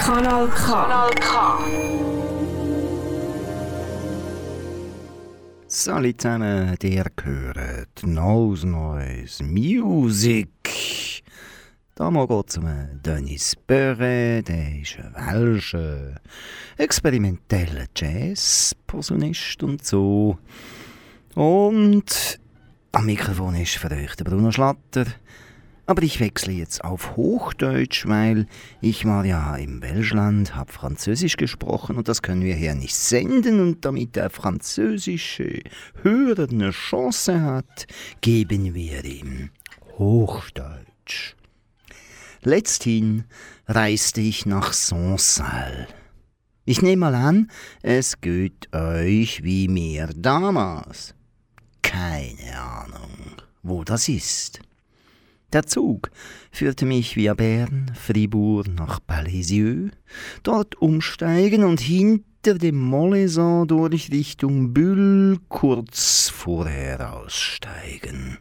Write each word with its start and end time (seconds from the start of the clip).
Kanal 0.00 0.48
K. 0.48 0.66
Kanal 0.66 1.10
K. 1.20 1.30
Salut 5.68 6.20
zusammen, 6.20 6.76
ihr 6.82 7.06
gehört 7.14 8.02
Nose 8.02 8.66
Noise 8.66 9.44
Music. 9.44 10.48
Da 11.94 12.10
mal 12.10 12.26
geht 12.26 12.48
es 12.48 12.56
um 12.56 12.66
Denis 13.04 13.54
Böre, 13.66 14.42
der 14.42 14.80
ist 14.80 14.96
ein 14.98 15.14
welscher 15.14 16.14
experimenteller 16.78 17.86
Jazz-Posaunist 17.94 19.62
und 19.62 19.84
so. 19.84 20.38
Und 21.34 22.40
am 22.92 23.06
Mikrofon 23.06 23.54
ist 23.54 23.76
für 23.76 23.90
euch 23.90 24.16
der 24.16 24.24
Bruno 24.24 24.50
Schlatter. 24.50 25.04
Aber 25.90 26.04
ich 26.04 26.20
wechsle 26.20 26.52
jetzt 26.52 26.84
auf 26.84 27.16
Hochdeutsch, 27.16 28.06
weil 28.06 28.46
ich 28.80 29.06
war 29.06 29.24
ja 29.24 29.56
im 29.56 29.82
Welschland, 29.82 30.54
habe 30.54 30.72
Französisch 30.72 31.36
gesprochen 31.36 31.96
und 31.96 32.06
das 32.06 32.22
können 32.22 32.44
wir 32.44 32.54
hier 32.54 32.76
nicht 32.76 32.94
senden. 32.94 33.58
Und 33.58 33.84
damit 33.84 34.14
der 34.14 34.30
französische 34.30 35.64
Hörer 36.00 36.48
eine 36.48 36.70
Chance 36.70 37.42
hat, 37.42 37.88
geben 38.20 38.72
wir 38.72 39.04
ihm 39.04 39.50
Hochdeutsch. 39.98 41.34
Letzthin 42.42 43.24
reiste 43.66 44.20
ich 44.20 44.46
nach 44.46 44.72
Sansal. 44.72 45.88
Ich 46.66 46.82
nehme 46.82 47.00
mal 47.00 47.16
an, 47.16 47.50
es 47.82 48.20
geht 48.20 48.72
euch 48.72 49.42
wie 49.42 49.66
mir 49.66 50.08
damals. 50.14 51.16
Keine 51.82 52.60
Ahnung, 52.60 53.42
wo 53.64 53.82
das 53.82 54.08
ist. 54.08 54.60
Der 55.52 55.66
Zug 55.66 56.12
führte 56.52 56.86
mich 56.86 57.16
via 57.16 57.34
Bern, 57.34 57.90
Fribourg 57.94 58.68
nach 58.68 59.00
Palaisieux, 59.04 59.90
dort 60.44 60.80
umsteigen 60.80 61.64
und 61.64 61.80
hinter 61.80 62.54
dem 62.54 62.78
Moleson 62.78 63.66
durch 63.66 64.12
Richtung 64.12 64.72
Bühl 64.72 65.38
kurz 65.48 66.28
vorher 66.28 67.14
aussteigen. 67.14 68.38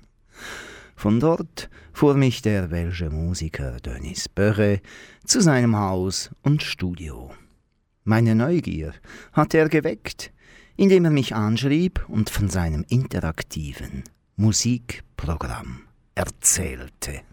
Von 0.96 1.20
dort 1.20 1.70
fuhr 1.94 2.14
mich 2.14 2.44
der 2.44 2.70
welsche 2.70 3.10
Musiker 3.10 3.78
Denis 3.80 4.30
Böche 4.30 4.80
zu 5.26 5.42
seinem 5.42 5.76
Haus 5.78 6.30
und 6.44 6.62
Studio. 6.62 7.32
Meine 8.04 8.36
Neugier 8.36 8.94
hat 9.34 9.56
er 9.56 9.68
geweckt, 9.68 10.32
indem 10.78 11.06
er 11.06 11.12
mich 11.12 11.34
anschrieb 11.34 12.06
und 12.08 12.30
von 12.30 12.50
seinem 12.50 12.86
interaktiven 12.88 14.04
Musikprogramm 14.36 15.89
erzählte. 16.20 17.24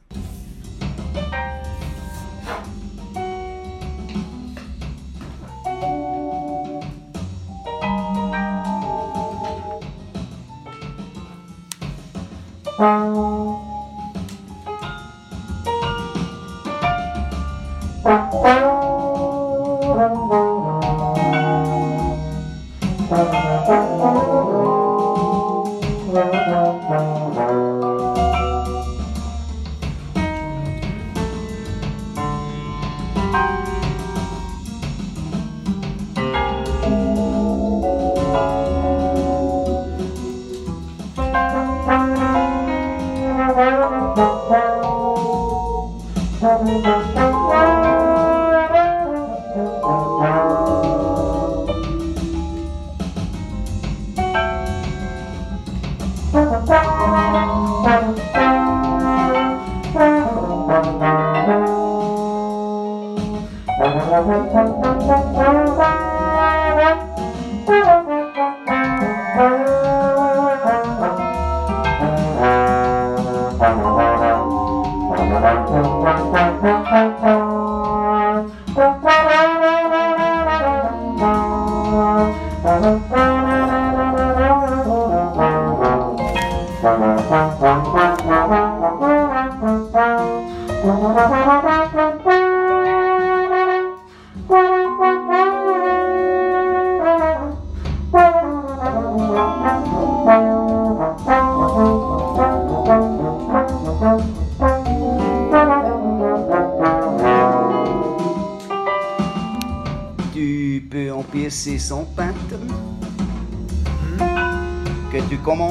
son 26.87 27.37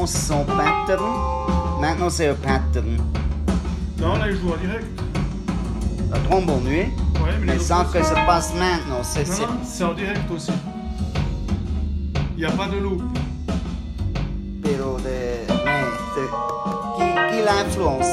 commences 0.06 0.28
son 0.28 0.44
pattern. 0.46 1.04
Maintenant, 1.82 2.10
c'est 2.10 2.28
un 2.30 2.36
pattern. 2.36 2.98
Non, 4.00 4.16
là, 4.18 4.30
il 4.30 4.38
joue 4.40 4.52
en 4.54 4.58
direct. 4.58 4.86
La 6.12 6.20
trombone, 6.20 6.64
oui. 6.66 6.86
Ouais, 7.22 7.32
mais, 7.40 7.54
Mais 7.54 7.60
sans 7.60 7.86
que 7.86 8.04
ça 8.04 8.16
passe 8.26 8.54
maintenant. 8.54 9.02
C'est, 9.04 9.28
Non, 9.28 9.34
c'est- 9.34 9.42
non, 9.42 9.48
c'est 9.64 9.84
en 9.84 9.94
direct 9.94 10.30
aussi. 10.32 10.52
Il 12.38 12.40
n'y 12.40 12.46
a 12.46 12.52
pas 12.52 12.68
de 12.68 12.78
loop. 12.78 13.02
Pero 14.64 14.98
de. 14.98 15.04
mais 15.66 15.82
de- 16.16 16.30
qui, 16.98 17.38
qui 17.38 17.44
l'influence? 17.44 18.06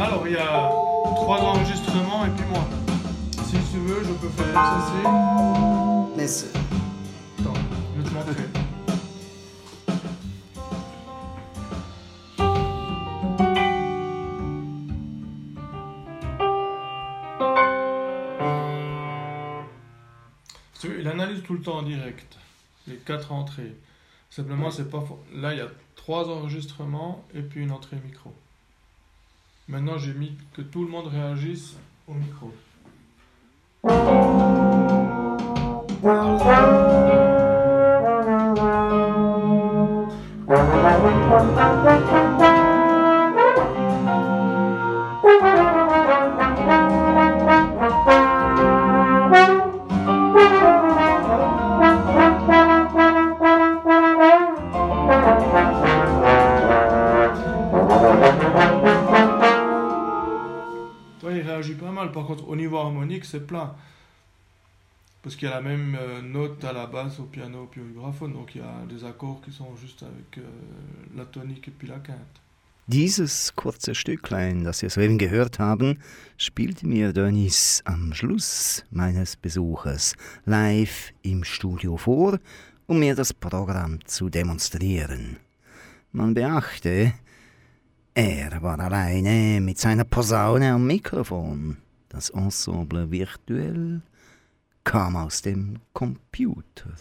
Alors, 0.00 0.22
il 0.26 0.32
y 0.32 0.36
a 0.36 0.70
trois 1.16 1.38
enregistrements 1.40 2.24
et 2.26 2.30
puis 2.36 2.44
moi. 2.50 2.64
Si 3.46 3.56
tu 3.72 3.78
veux, 3.80 4.02
je 4.02 4.12
peux 4.12 4.28
faire 4.28 4.54
ça, 4.54 4.76
c'est... 5.02 5.08
Mais 6.16 6.26
c'est- 6.26 6.53
Il 21.04 21.08
analyse 21.08 21.42
tout 21.42 21.52
le 21.52 21.60
temps 21.60 21.80
en 21.80 21.82
direct, 21.82 22.38
les 22.86 22.96
quatre 22.96 23.30
entrées. 23.30 23.74
Simplement, 24.30 24.70
c'est 24.70 24.88
pas 24.88 25.04
là 25.34 25.52
il 25.52 25.58
y 25.58 25.60
a 25.60 25.68
trois 25.96 26.30
enregistrements 26.30 27.22
et 27.34 27.42
puis 27.42 27.60
une 27.60 27.72
entrée 27.72 27.98
micro. 28.02 28.32
Maintenant, 29.68 29.98
j'ai 29.98 30.14
mis 30.14 30.32
que 30.54 30.62
tout 30.62 30.82
le 30.82 30.90
monde 30.90 31.08
réagisse 31.08 31.76
au 32.08 32.14
micro. 32.14 32.54
Mal. 62.04 62.12
Par 62.12 62.26
contre, 62.26 62.48
au 62.48 62.56
niveau 62.56 62.78
harmonique, 62.78 63.24
c'est 63.24 63.46
plat. 63.46 63.76
Parce 65.22 65.36
qu'il 65.36 65.48
y 65.48 65.50
a 65.50 65.54
la 65.54 65.62
même 65.62 65.96
euh, 65.98 66.20
note 66.20 66.62
à 66.64 66.72
la 66.72 66.86
basse, 66.86 67.18
au 67.18 67.24
piano, 67.24 67.66
puis 67.70 67.80
au 67.80 67.84
vibraphone. 67.84 68.34
Donc 68.34 68.54
il 68.54 68.60
y 68.60 68.64
a 68.64 68.84
des 68.86 69.04
accords 69.04 69.40
qui 69.42 69.52
sont 69.52 69.74
juste 69.76 70.02
avec 70.02 70.38
euh, 70.38 70.42
la 71.16 71.24
tonique 71.24 71.68
et 71.68 71.70
puis 71.70 71.88
la 71.88 71.98
quinte. 71.98 72.40
Dieses 72.86 73.50
kurze 73.56 73.94
Stücklein, 73.94 74.62
das 74.62 74.82
wir 74.82 74.90
soeben 74.90 75.16
gehört 75.16 75.58
haben, 75.58 75.98
spielte 76.36 76.86
mir 76.86 77.14
Dönis 77.14 77.80
am 77.86 78.12
Schluss 78.12 78.84
meines 78.90 79.36
Besuches 79.36 80.14
live 80.44 81.14
im 81.22 81.44
Studio 81.44 81.96
vor, 81.96 82.38
um 82.86 82.98
mir 82.98 83.14
das 83.14 83.32
Programm 83.32 84.00
zu 84.04 84.28
demonstrieren. 84.28 85.38
Man 86.12 86.34
beachte, 86.34 87.14
er 88.12 88.62
war 88.62 88.78
alleine 88.78 89.62
mit 89.62 89.78
seiner 89.78 90.04
Posaune 90.04 90.70
am 90.70 90.86
Mikrofon. 90.86 91.78
Das 92.14 92.30
Ensemble 92.30 93.10
virtuell 93.10 94.00
kam 94.84 95.16
aus 95.16 95.42
dem 95.42 95.80
Computer. 95.92 96.94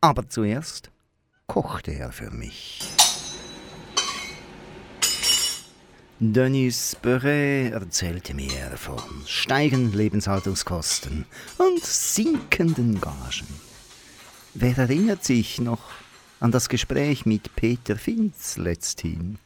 Aber 0.00 0.26
zuerst 0.30 0.90
kochte 1.46 1.92
er 1.92 2.10
für 2.10 2.30
mich. 2.30 2.80
Denis 6.18 6.96
Beret 7.02 7.74
erzählte 7.74 8.32
mir 8.32 8.78
von 8.78 8.98
steigenden 9.26 9.92
Lebenshaltungskosten 9.92 11.26
und 11.58 11.84
sinkenden 11.84 12.98
Gagen. 12.98 13.60
Wer 14.54 14.78
erinnert 14.78 15.22
sich 15.22 15.60
noch 15.60 15.90
an 16.40 16.50
das 16.50 16.70
Gespräch 16.70 17.26
mit 17.26 17.54
Peter 17.56 17.96
Finz 17.96 18.56
letzthin? 18.56 19.36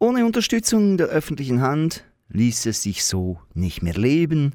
Ohne 0.00 0.26
Unterstützung 0.26 0.96
der 0.96 1.06
öffentlichen 1.06 1.60
Hand 1.60 2.02
ließ 2.28 2.66
es 2.66 2.82
sich 2.82 3.04
so 3.04 3.40
nicht 3.54 3.82
mehr 3.82 3.94
leben, 3.94 4.54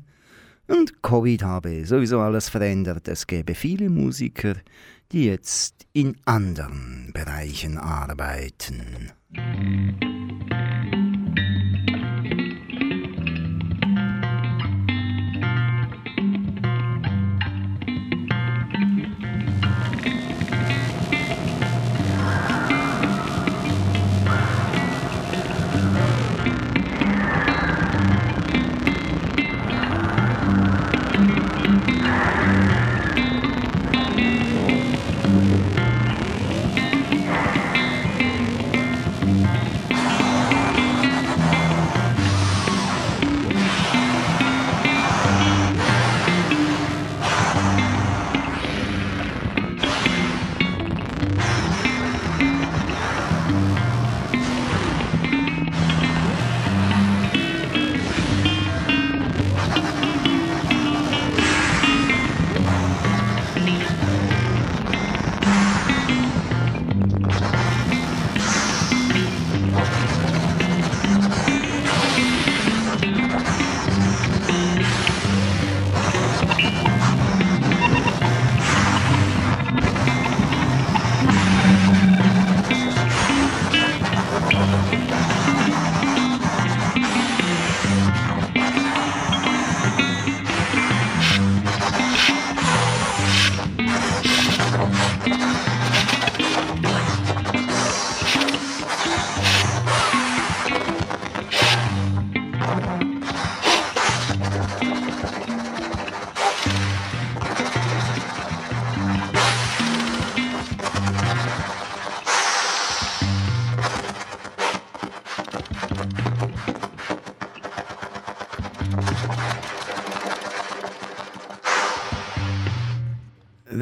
und 0.68 1.04
Covid 1.04 1.44
habe 1.44 1.86
sowieso 1.86 2.22
alles 2.22 2.50
verändert. 2.50 3.08
Es 3.08 3.28
gäbe 3.28 3.54
viele 3.54 3.90
Musiker, 3.90 4.56
die 5.12 5.26
jetzt 5.26 5.86
in 5.92 6.16
anderen 6.26 7.12
Bereichen 7.14 7.78
arbeiten. 7.78 9.12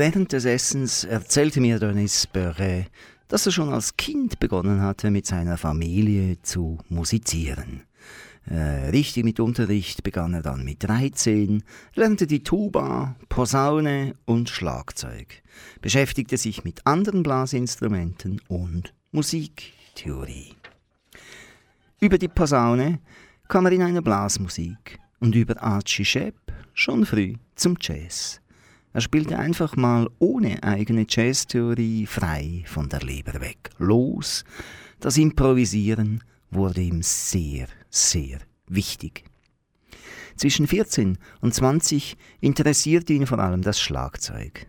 Während 0.03 0.31
des 0.31 0.45
Essens 0.45 1.03
erzählte 1.03 1.61
mir 1.61 1.77
Denis 1.77 2.25
Börre, 2.25 2.87
dass 3.27 3.45
er 3.45 3.51
schon 3.51 3.71
als 3.71 3.97
Kind 3.97 4.39
begonnen 4.39 4.81
hatte, 4.81 5.11
mit 5.11 5.27
seiner 5.27 5.59
Familie 5.59 6.41
zu 6.41 6.79
musizieren. 6.89 7.83
Äh, 8.47 8.89
richtig 8.89 9.23
mit 9.23 9.39
Unterricht 9.39 10.01
begann 10.01 10.33
er 10.33 10.41
dann 10.41 10.65
mit 10.65 10.83
13, 10.83 11.61
lernte 11.93 12.25
die 12.25 12.41
Tuba, 12.41 13.15
Posaune 13.29 14.15
und 14.25 14.49
Schlagzeug, 14.49 15.43
beschäftigte 15.81 16.37
sich 16.37 16.63
mit 16.63 16.87
anderen 16.87 17.21
Blasinstrumenten 17.21 18.41
und 18.47 18.95
Musiktheorie. 19.11 20.55
Über 21.99 22.17
die 22.17 22.27
Posaune 22.27 23.01
kam 23.47 23.67
er 23.67 23.73
in 23.73 23.83
eine 23.83 24.01
Blasmusik 24.01 24.97
und 25.19 25.35
über 25.35 25.61
Archie 25.61 26.05
Shepp 26.05 26.51
schon 26.73 27.05
früh 27.05 27.35
zum 27.53 27.77
Jazz. 27.79 28.41
Er 28.93 29.01
spielte 29.01 29.39
einfach 29.39 29.75
mal 29.75 30.09
ohne 30.19 30.63
eigene 30.63 31.05
Jazztheorie 31.07 32.05
frei 32.05 32.63
von 32.67 32.89
der 32.89 33.01
Leber 33.01 33.39
weg. 33.39 33.69
Los, 33.77 34.43
das 34.99 35.17
Improvisieren 35.17 36.23
wurde 36.49 36.81
ihm 36.81 37.01
sehr, 37.01 37.67
sehr 37.89 38.39
wichtig. 38.67 39.23
Zwischen 40.35 40.67
14 40.67 41.17
und 41.39 41.53
20 41.53 42.17
interessierte 42.41 43.13
ihn 43.13 43.27
vor 43.27 43.39
allem 43.39 43.61
das 43.61 43.79
Schlagzeug. 43.79 44.67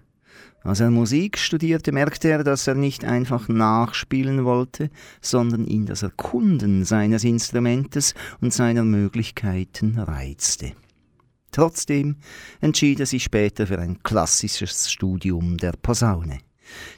Als 0.65 0.79
er 0.79 0.91
Musik 0.91 1.39
studierte, 1.39 1.91
merkte 1.91 2.29
er, 2.29 2.45
dass 2.45 2.69
er 2.69 2.75
nicht 2.75 3.05
einfach 3.05 3.49
nachspielen 3.49 4.45
wollte, 4.45 4.91
sondern 5.21 5.65
ihn 5.65 5.87
das 5.87 6.05
Erkunden 6.05 6.85
seines 6.85 7.25
Instrumentes 7.25 8.15
und 8.41 8.53
seiner 8.53 8.85
Möglichkeiten 8.85 9.99
reizte. 9.99 10.73
Trotzdem 11.53 12.17
entschied 12.61 12.99
er 13.01 13.07
sich 13.07 13.23
später 13.23 13.67
für 13.67 13.79
ein 13.79 14.03
klassisches 14.03 14.91
Studium 14.91 15.59
der 15.59 15.73
Posaune. 15.73 16.39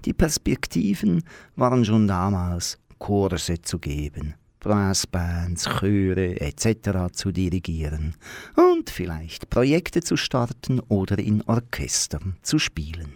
Die 0.05 0.13
Perspektiven 0.13 1.25
waren 1.57 1.85
schon 1.85 2.07
damals, 2.07 2.79
Kurse 2.99 3.61
zu 3.61 3.81
geben, 3.81 4.35
Brassbands, 4.61 5.69
Chöre 5.81 6.41
etc. 6.41 7.13
zu 7.13 7.33
dirigieren 7.33 8.15
und 8.57 8.89
vielleicht 8.89 9.51
Projekte 9.51 10.01
zu 10.01 10.17
starten 10.17 10.81
oder 10.81 11.19
in 11.19 11.43
Orchestern 11.43 12.37
zu 12.43 12.59
spielen. 12.59 13.13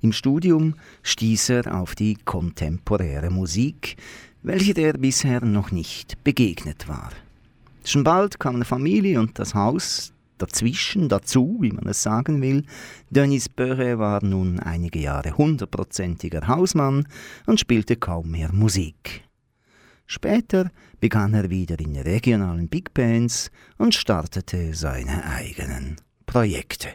Im 0.00 0.12
Studium 0.12 0.74
stieß 1.04 1.50
er 1.50 1.80
auf 1.80 1.94
die 1.94 2.16
kontemporäre 2.16 3.30
Musik, 3.30 3.96
welche 4.42 4.72
er 4.72 4.94
bisher 4.94 5.44
noch 5.44 5.70
nicht 5.70 6.22
begegnet 6.24 6.88
war. 6.88 7.12
Schon 7.84 8.04
bald 8.04 8.38
kam 8.38 8.56
eine 8.56 8.64
Familie 8.64 9.18
und 9.20 9.38
das 9.38 9.54
Haus 9.54 10.12
dazwischen, 10.38 11.08
dazu, 11.08 11.58
wie 11.60 11.70
man 11.70 11.86
es 11.86 12.02
sagen 12.02 12.42
will. 12.42 12.64
Denis 13.10 13.48
Böre 13.48 13.98
war 13.98 14.24
nun 14.24 14.58
einige 14.60 14.98
Jahre 14.98 15.36
hundertprozentiger 15.36 16.48
Hausmann 16.48 17.06
und 17.46 17.60
spielte 17.60 17.96
kaum 17.96 18.30
mehr 18.30 18.52
Musik. 18.52 19.24
Später 20.06 20.70
begann 21.00 21.32
er 21.32 21.48
wieder 21.48 21.78
in 21.80 21.96
regionalen 21.96 22.68
Big 22.68 22.92
Bands 22.92 23.50
und 23.78 23.94
startete 23.94 24.74
seine 24.74 25.24
eigenen 25.24 25.96
Projekte. 26.26 26.88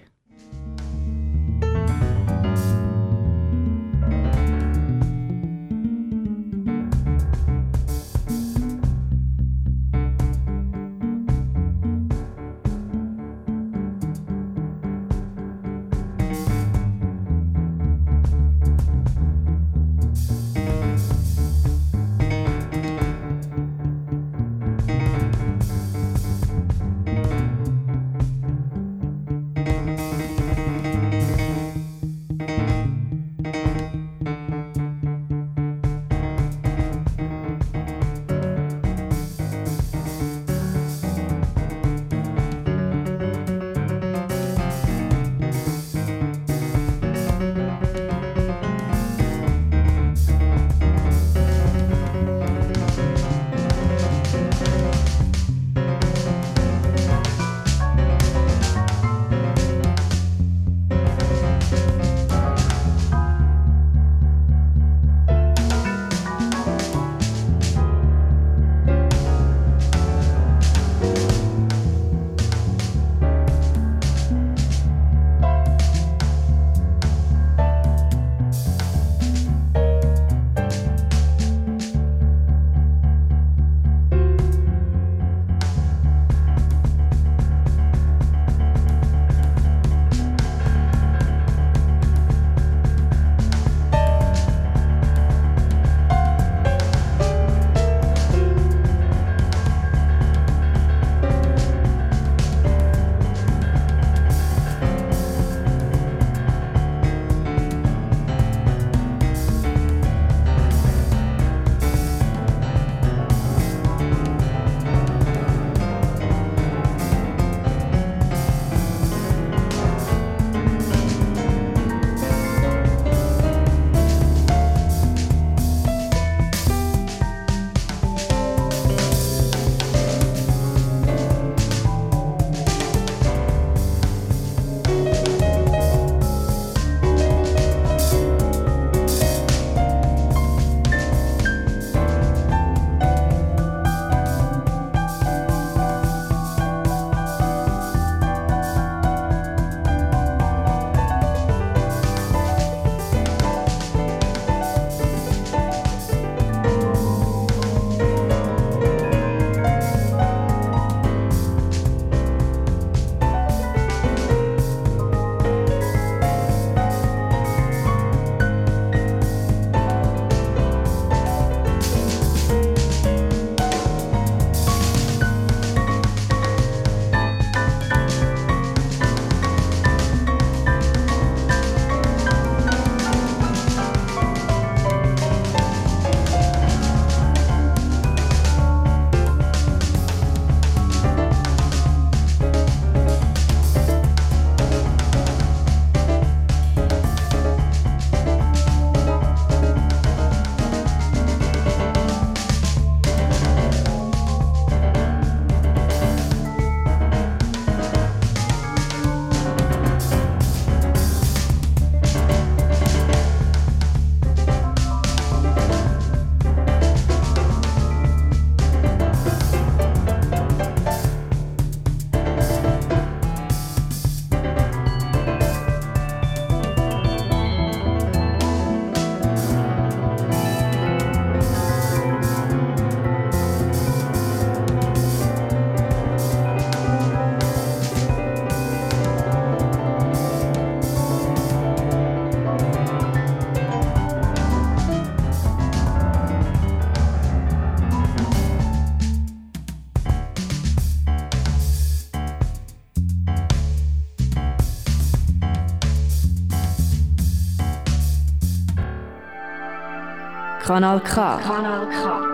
Kanal 260.67 260.99
K. 260.99 261.39
Kanal 261.39 261.87
K. 261.87 262.27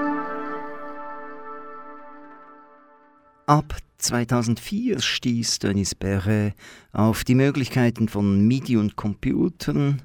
Ab 3.45 3.77
2004 3.99 4.99
stieß 4.99 5.59
Denis 5.59 5.93
Perret 5.93 6.55
auf 6.93 7.23
die 7.25 7.35
Möglichkeiten 7.35 8.09
von 8.09 8.47
MIDI 8.47 8.77
und 8.77 8.95
Computern 8.95 10.01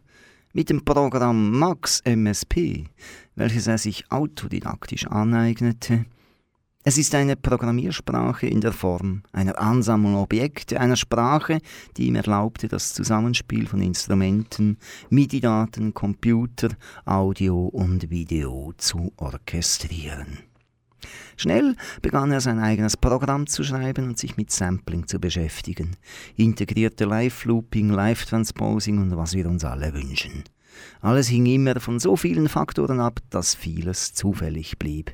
mit 0.53 0.69
dem 0.69 0.85
Programm 0.85 1.59
Max 1.59 2.03
MSP, 2.05 2.85
welches 3.35 3.67
er 3.67 3.79
sich 3.79 4.13
autodidaktisch 4.13 5.07
aneignete. 5.07 6.05
Es 6.85 6.97
ist 6.97 7.15
eine 7.15 7.37
Programmiersprache 7.37 8.47
in 8.47 8.61
der 8.61 8.73
Form 8.73 9.23
einer 9.33 9.59
Ansammlung 9.59 10.15
Objekte, 10.15 10.81
einer 10.81 10.97
Sprache, 10.97 11.59
die 11.97 12.07
ihm 12.07 12.15
erlaubte, 12.15 12.69
das 12.69 12.95
Zusammenspiel 12.95 13.67
von 13.67 13.83
Instrumenten, 13.83 14.79
MIDI-Daten, 15.11 15.93
Computer, 15.93 16.69
Audio 17.05 17.67
und 17.67 18.11
Video 18.11 18.73
zu 18.79 19.13
orchestrieren. 19.17 20.39
Schnell 21.37 21.75
begann 22.01 22.31
er 22.31 22.41
sein 22.41 22.61
eigenes 22.61 22.97
Programm 22.97 23.49
zu 23.49 23.65
schreiben 23.65 24.09
und 24.09 24.19
sich 24.19 24.37
mit 24.37 24.51
Sampling 24.51 25.07
zu 25.09 25.19
beschäftigen, 25.19 25.97
integrierte 26.37 27.05
Live-Looping, 27.05 27.91
Live-Transposing 27.91 28.99
und 28.99 29.17
was 29.17 29.35
wir 29.35 29.47
uns 29.47 29.65
alle 29.65 29.93
wünschen. 29.95 30.45
Alles 31.01 31.29
hing 31.29 31.47
immer 31.47 31.81
von 31.81 31.99
so 31.99 32.17
vielen 32.17 32.49
Faktoren 32.49 33.01
ab, 33.01 33.21
dass 33.31 33.55
vieles 33.55 34.15
zufällig 34.15 34.79
blieb. 34.79 35.13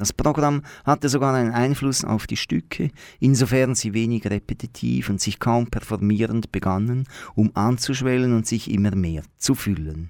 Das 0.00 0.14
Programm 0.14 0.62
hatte 0.86 1.10
sogar 1.10 1.34
einen 1.34 1.52
Einfluss 1.52 2.06
auf 2.06 2.26
die 2.26 2.38
Stücke, 2.38 2.90
insofern 3.18 3.74
sie 3.74 3.92
wenig 3.92 4.24
repetitiv 4.24 5.10
und 5.10 5.20
sich 5.20 5.38
kaum 5.38 5.66
performierend 5.66 6.50
begannen, 6.50 7.06
um 7.34 7.50
anzuschwellen 7.54 8.34
und 8.34 8.46
sich 8.46 8.70
immer 8.70 8.96
mehr 8.96 9.24
zu 9.36 9.54
füllen. 9.54 10.08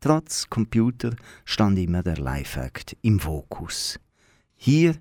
Trotz 0.00 0.50
Computer 0.50 1.16
stand 1.46 1.78
immer 1.78 2.02
der 2.02 2.18
Live-Act 2.18 2.98
im 3.00 3.18
Fokus. 3.18 3.98
Hier 4.56 4.96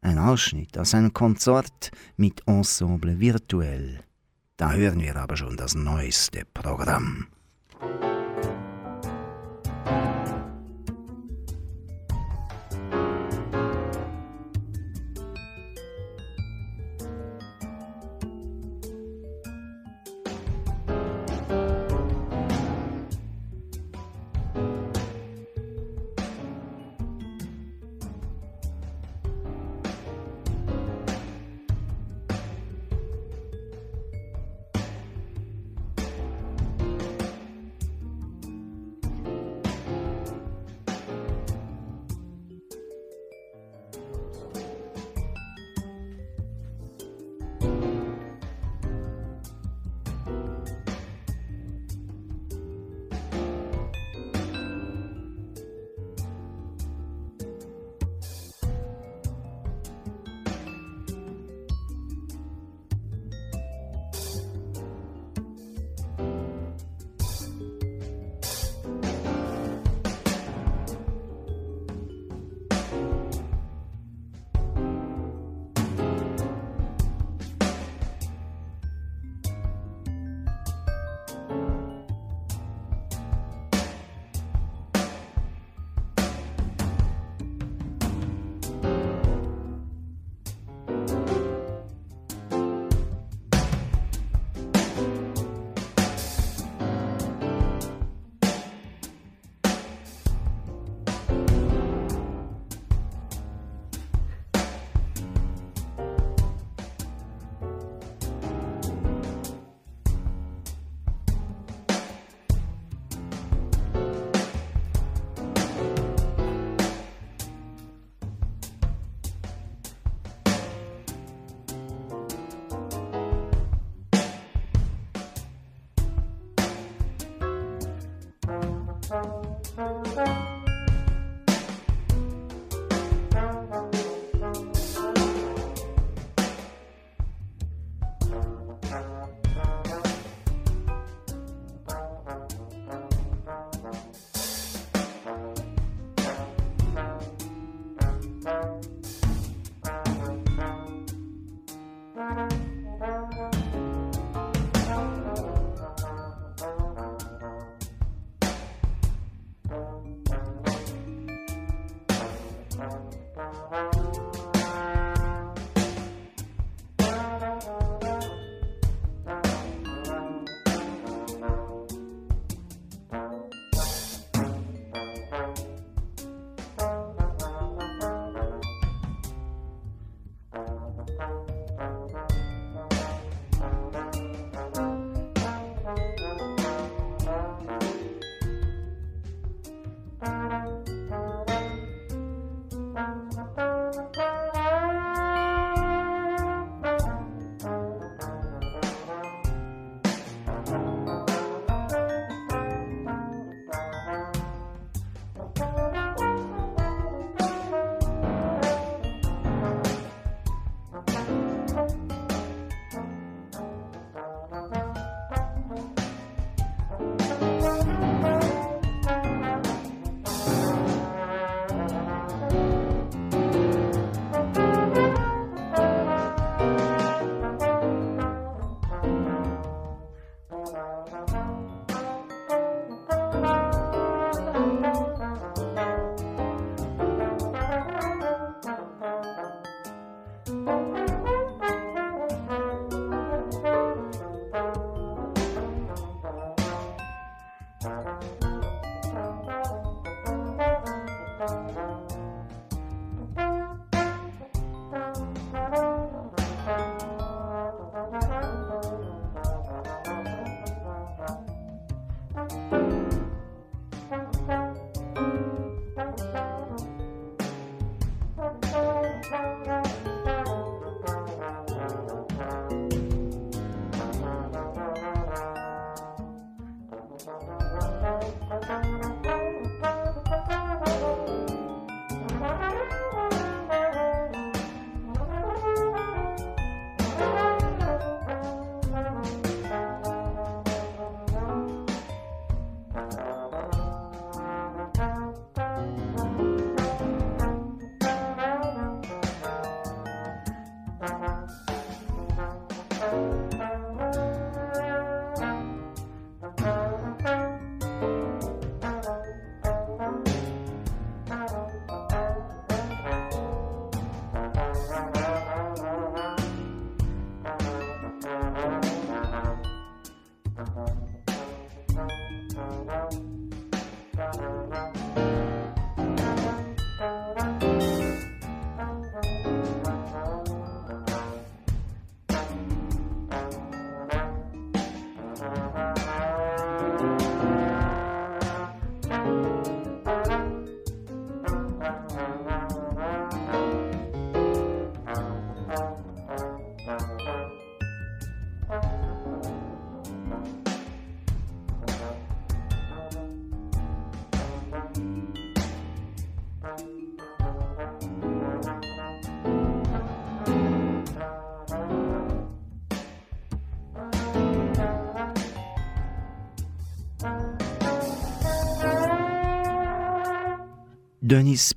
ein 0.00 0.18
Ausschnitt 0.20 0.78
aus 0.78 0.94
einem 0.94 1.12
Konzert 1.12 1.90
mit 2.16 2.46
Ensemble 2.46 3.18
virtuell. 3.18 3.98
Da 4.56 4.74
hören 4.74 5.00
wir 5.00 5.16
aber 5.16 5.36
schon 5.36 5.56
das 5.56 5.74
neueste 5.74 6.44
Programm. 6.54 7.26
Dennis 9.86 10.15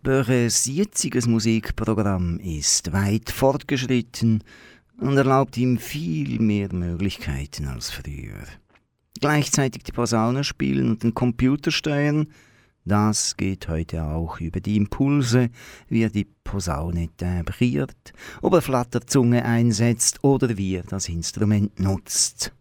Börres 0.04 0.68
jetziges 0.68 1.28
Musikprogramm 1.28 2.40
ist 2.40 2.94
weit 2.94 3.30
fortgeschritten 3.30 4.42
und 4.98 5.18
erlaubt 5.18 5.58
ihm 5.58 5.78
viel 5.78 6.40
mehr 6.40 6.74
Möglichkeiten 6.74 7.68
als 7.68 7.90
früher. 7.90 8.46
Gleichzeitig 9.20 9.84
die 9.84 9.92
Posaune 9.92 10.46
spielen 10.46 10.92
und 10.92 11.04
den 11.04 11.14
Computer 11.14 11.72
steuern, 11.72 12.28
das 12.86 13.36
geht 13.36 13.68
heute 13.68 14.04
auch 14.06 14.40
über 14.40 14.62
die 14.62 14.78
Impulse, 14.78 15.50
wie 15.90 16.04
er 16.04 16.10
die 16.10 16.28
Posaune 16.46 17.10
timbriert, 17.18 18.14
ob 18.42 18.54
er 18.54 18.62
Flatterzunge 18.62 19.44
einsetzt 19.44 20.24
oder 20.24 20.56
wie 20.58 20.76
er 20.76 20.84
das 20.84 21.10
Instrument 21.10 21.78
nutzt. 21.82 22.54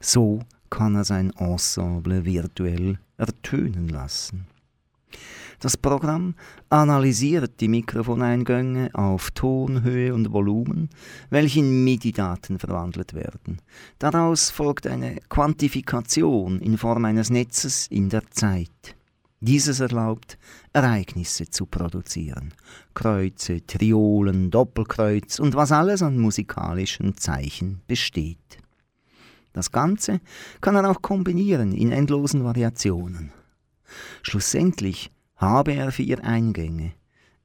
So 0.00 0.44
kann 0.70 0.94
er 0.94 1.04
sein 1.04 1.32
Ensemble 1.36 2.24
virtuell 2.24 3.00
ertönen 3.16 3.88
lassen. 3.88 4.46
Das 5.60 5.76
Programm 5.76 6.34
analysiert 6.68 7.60
die 7.60 7.66
Mikrofoneingänge 7.66 8.90
auf 8.94 9.32
Tonhöhe 9.32 10.14
und 10.14 10.32
Volumen, 10.32 10.88
welche 11.30 11.58
in 11.58 11.82
MIDI-Daten 11.82 12.60
verwandelt 12.60 13.12
werden. 13.12 13.60
Daraus 13.98 14.50
folgt 14.50 14.86
eine 14.86 15.16
Quantifikation 15.28 16.60
in 16.60 16.78
Form 16.78 17.04
eines 17.04 17.30
Netzes 17.30 17.88
in 17.88 18.08
der 18.08 18.30
Zeit. 18.30 18.94
Dieses 19.40 19.80
erlaubt, 19.80 20.38
Ereignisse 20.72 21.50
zu 21.50 21.66
produzieren. 21.66 22.54
Kreuze, 22.94 23.66
Triolen, 23.66 24.50
Doppelkreuz 24.52 25.40
und 25.40 25.54
was 25.54 25.72
alles 25.72 26.02
an 26.02 26.18
musikalischen 26.18 27.16
Zeichen 27.16 27.80
besteht. 27.88 28.58
Das 29.52 29.72
Ganze 29.72 30.20
kann 30.60 30.76
er 30.76 30.88
auch 30.88 31.02
kombinieren 31.02 31.72
in 31.72 31.90
endlosen 31.90 32.44
Variationen. 32.44 33.32
Schlussendlich 34.22 35.10
habe 35.38 35.72
er 35.72 35.90
vier 35.90 36.22
Eingänge. 36.24 36.92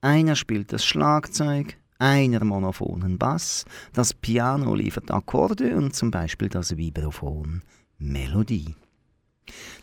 Einer 0.01 0.36
spielt 0.36 0.73
das 0.73 0.84
Schlagzeug, 0.84 1.77
einer 1.99 2.43
monophonen 2.43 3.17
Bass, 3.17 3.65
das 3.93 4.13
Piano 4.13 4.75
liefert 4.75 5.10
Akkorde 5.12 5.77
und 5.77 5.95
zum 5.95 6.12
Beispiel 6.12 6.49
das 6.49 6.75
Vibraphon 6.75 7.62
Melodie. 7.97 8.75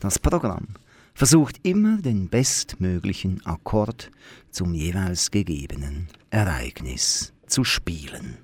Das 0.00 0.18
Programm 0.18 0.68
versucht 1.14 1.60
immer 1.62 2.00
den 2.02 2.28
bestmöglichen 2.28 3.44
Akkord 3.46 4.10
zum 4.50 4.74
jeweils 4.74 5.30
gegebenen 5.30 6.08
Ereignis 6.30 7.32
zu 7.46 7.64
spielen. 7.64 8.38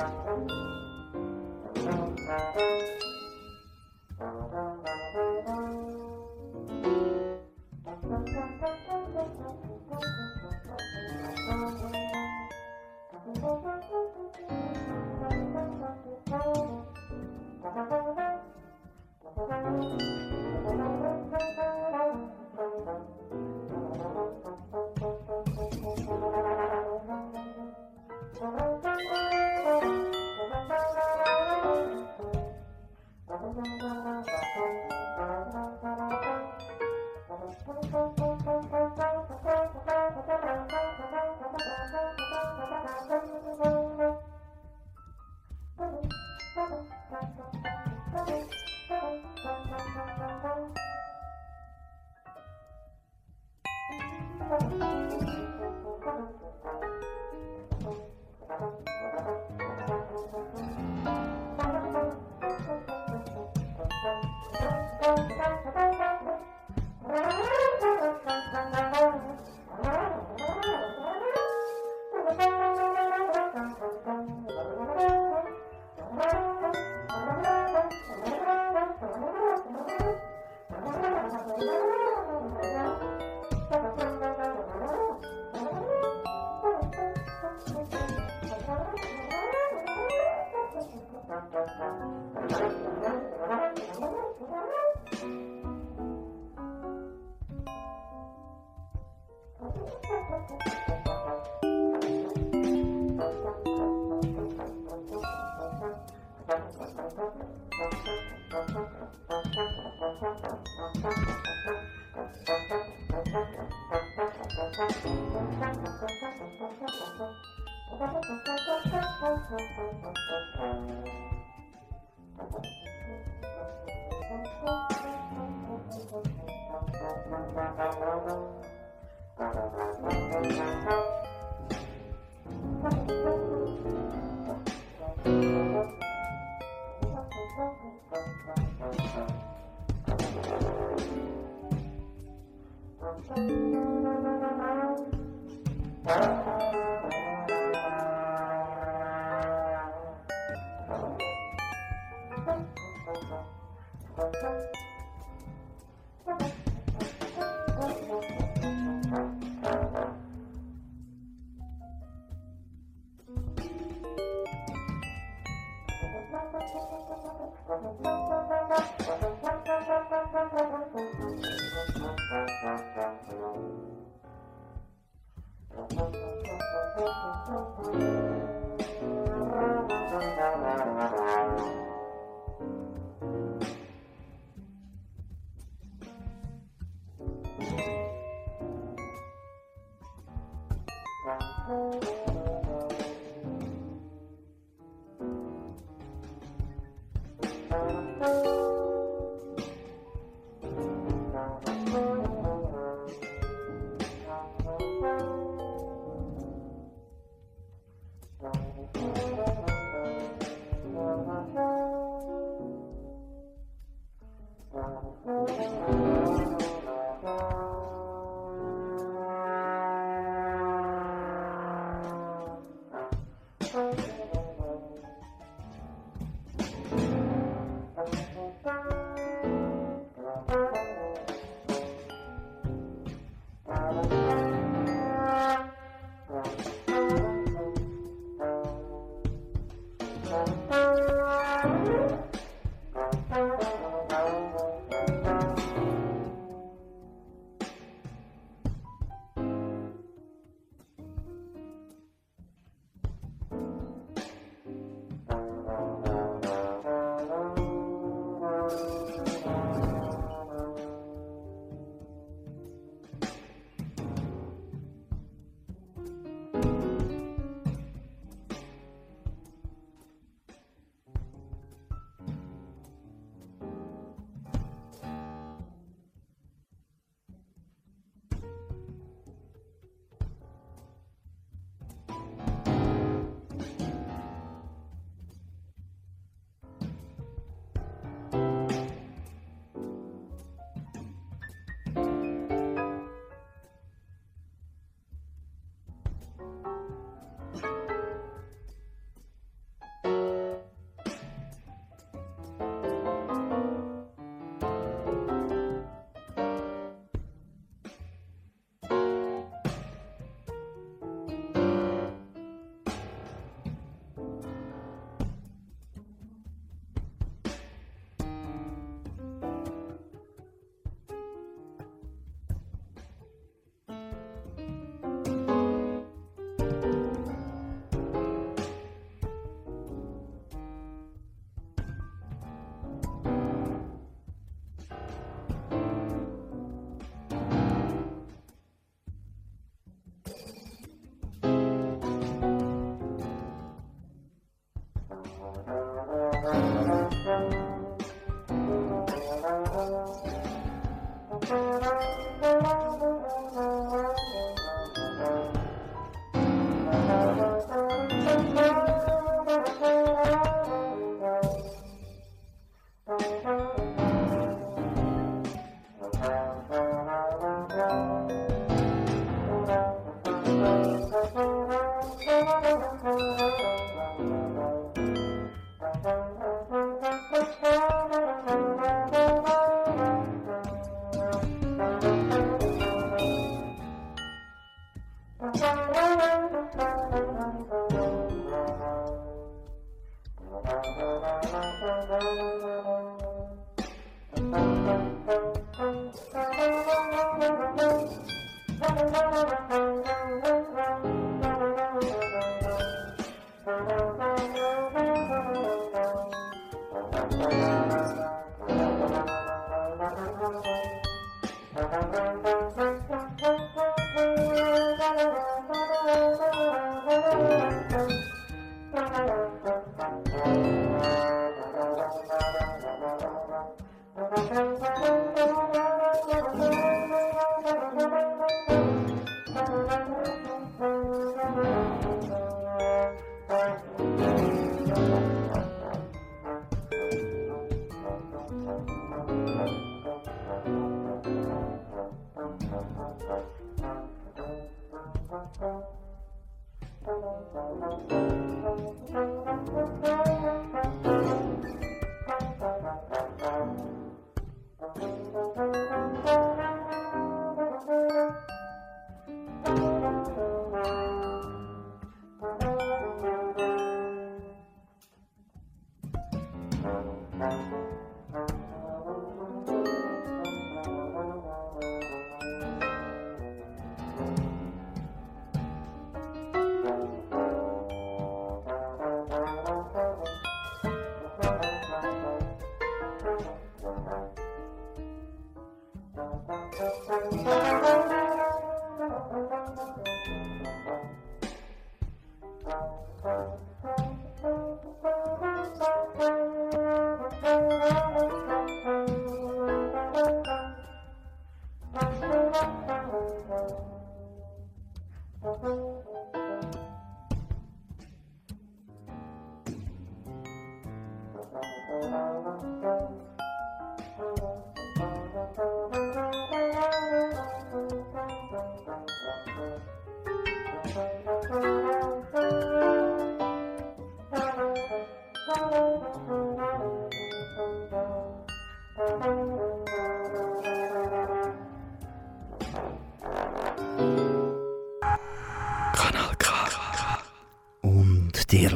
Thank 0.00 0.50
you. 2.56 2.79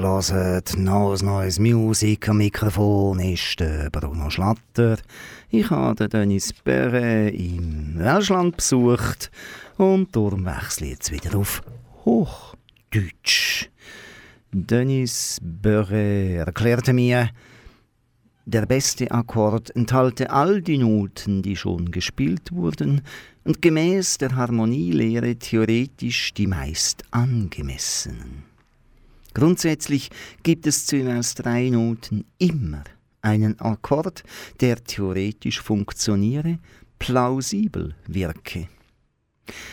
Hört 0.05 0.77
neues 0.77 1.23
neues 1.23 1.59
Musik 1.59 2.29
am 2.29 2.37
Mikrofon 2.37 3.21
ist 3.21 3.57
Bruno 3.91 4.29
Schlatter. 4.29 4.99
Ich 5.49 5.71
habe 5.71 6.11
Dennis 6.11 6.53
Perre 6.53 7.31
im 7.31 7.95
Welschland 7.97 8.59
besucht 8.59 9.31
und 9.79 10.15
darum 10.15 10.45
wechsle 10.45 10.89
ich 10.89 10.93
jetzt 10.93 11.11
wieder 11.11 11.39
auf 11.39 11.63
Hochdeutsch. 12.05 13.71
Dennis 14.53 15.39
Börre 15.43 16.35
erklärte 16.35 16.93
mir, 16.93 17.31
der 18.45 18.67
beste 18.67 19.11
Akkord 19.11 19.75
enthalte 19.75 20.29
all 20.29 20.61
die 20.61 20.77
Noten, 20.77 21.41
die 21.41 21.57
schon 21.57 21.91
gespielt 21.91 22.53
wurden 22.53 23.01
und 23.45 23.63
gemäß 23.63 24.19
der 24.19 24.37
Harmonielehre 24.37 25.37
theoretisch 25.37 26.35
die 26.35 26.47
meist 26.47 27.05
angemessenen. 27.11 28.54
Grundsätzlich 29.35 30.11
gibt 30.43 30.67
es 30.67 30.87
zu 30.87 30.97
jeweils 30.97 31.35
drei 31.35 31.69
Noten 31.69 32.25
immer 32.39 32.85
einen 33.21 33.59
Akkord, 33.59 34.23
der 34.61 34.83
theoretisch 34.83 35.61
funktioniere, 35.61 36.59
plausibel 36.99 37.95
wirke. 38.07 38.69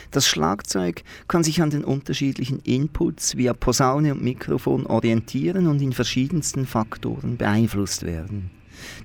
Das 0.10 0.28
Schlagzeug 0.28 1.04
kann 1.28 1.44
sich 1.44 1.62
an 1.62 1.70
den 1.70 1.86
unterschiedlichen 1.86 2.60
Inputs 2.60 3.38
via 3.38 3.54
Posaune 3.54 4.14
und 4.14 4.24
Mikrofon 4.24 4.86
orientieren 4.86 5.68
und 5.68 5.82
in 5.82 5.94
verschiedensten 5.94 6.66
Faktoren 6.66 7.38
beeinflusst 7.38 8.04
werden. 8.04 8.52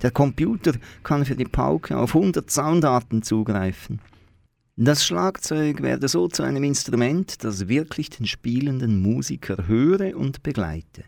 Der 0.02 0.10
Computer 0.10 0.72
kann 1.02 1.24
für 1.24 1.36
die 1.36 1.44
Pauke 1.44 1.96
auf 1.96 2.16
100 2.16 2.50
Soundarten 2.50 3.22
zugreifen. 3.22 4.00
Das 4.78 5.06
Schlagzeug 5.06 5.80
werde 5.80 6.06
so 6.06 6.28
zu 6.28 6.42
einem 6.42 6.62
Instrument, 6.62 7.42
das 7.42 7.66
wirklich 7.66 8.10
den 8.10 8.26
spielenden 8.26 9.00
Musiker 9.00 9.66
höre 9.66 10.14
und 10.14 10.42
begleite. 10.42 11.04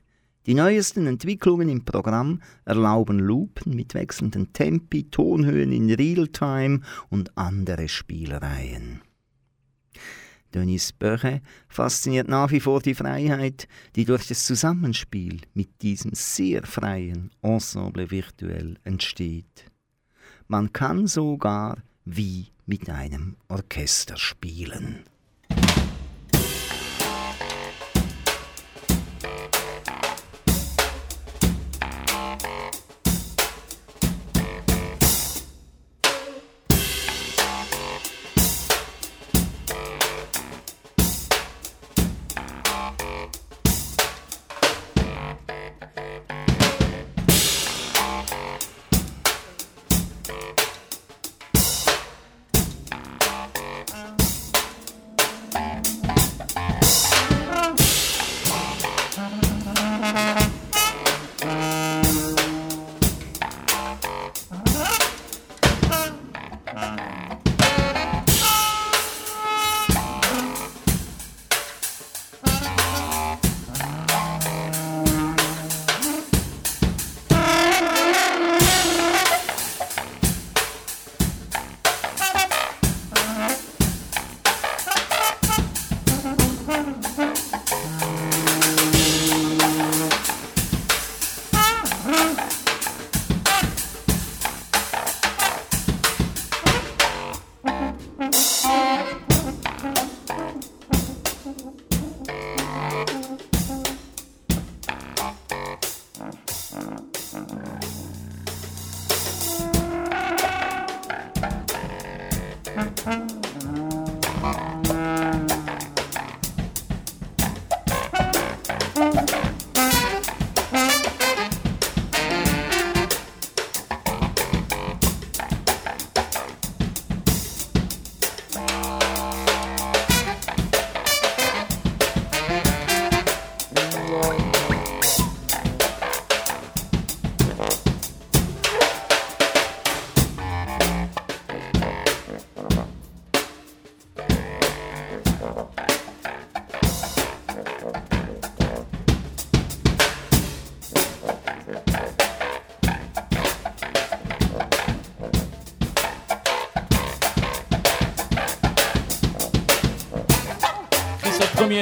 Die 0.46 0.54
neuesten 0.54 1.06
Entwicklungen 1.06 1.68
im 1.68 1.84
Programm 1.84 2.40
erlauben 2.64 3.18
Loopen 3.18 3.76
mit 3.76 3.92
wechselnden 3.92 4.54
Tempi, 4.54 5.10
Tonhöhen 5.10 5.70
in 5.70 5.90
Realtime 5.90 6.80
und 7.10 7.36
andere 7.36 7.88
Spielereien. 7.88 9.02
Denis 10.54 10.94
Böche 10.94 11.42
fasziniert 11.68 12.26
nach 12.26 12.50
wie 12.50 12.60
vor 12.60 12.80
die 12.80 12.94
Freiheit, 12.94 13.68
die 13.96 14.06
durch 14.06 14.28
das 14.28 14.46
Zusammenspiel 14.46 15.42
mit 15.52 15.82
diesem 15.82 16.12
sehr 16.14 16.62
freien 16.62 17.30
Ensemble 17.42 18.10
virtuell 18.10 18.78
entsteht. 18.84 19.66
Man 20.46 20.72
kann 20.72 21.06
sogar 21.06 21.76
wie 22.06 22.46
mit 22.68 22.90
einem 22.90 23.36
Orchester 23.48 24.18
spielen. 24.18 25.04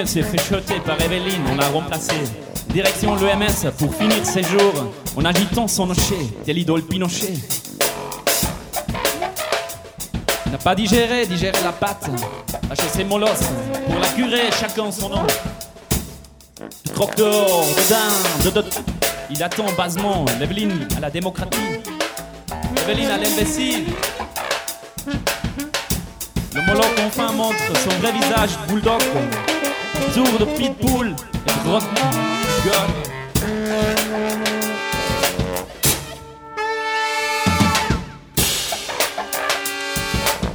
S'est 0.05 0.22
fait 0.22 0.38
chuter 0.42 0.80
par 0.84 1.01
Evelyne, 1.01 1.42
on 1.51 1.55
l'a 1.55 1.68
remplacé. 1.68 2.14
Direction 2.68 3.14
l'EMS 3.14 3.70
pour 3.78 3.94
finir 3.94 4.24
ses 4.24 4.42
jours, 4.42 4.92
en 5.16 5.24
agitant 5.24 5.66
son 5.68 5.86
nocher, 5.86 6.18
tel 6.44 6.59
idole 6.59 6.82
Pinochet. 6.82 7.34
N'a 10.51 10.59
pas 10.59 10.74
digéré, 10.74 11.24
digéré 11.26 11.59
la 11.62 11.72
pâte, 11.72 12.11
lâché 12.68 12.82
ses 12.92 13.05
molosses, 13.05 13.49
pour 13.86 13.99
la 13.99 14.09
curer, 14.09 14.51
chacun 14.61 14.90
son 14.90 15.09
nom. 15.09 15.22
De 16.84 16.90
croque 16.90 17.16
dehors, 17.16 17.64
de 18.44 18.51
de, 18.51 18.61
de, 18.61 18.64
Il 19.30 19.42
attend 19.42 19.66
basement, 19.76 20.24
l'Evelyne 20.38 20.88
à 20.97 21.01
la 21.01 21.11
démocratie, 21.11 21.80
Evelyne 22.82 23.11
à 23.11 23.18
l'imbécile. 23.18 23.86
Le 26.55 26.62
Moloch 26.66 26.86
enfin 27.07 27.32
montre 27.32 27.57
son 27.84 27.90
vrai 28.01 28.12
visage 28.12 28.51
bulldog, 28.68 29.03
tour 30.14 30.38
de 30.38 30.44
pitbull. 30.57 31.14
Et. 31.47 31.51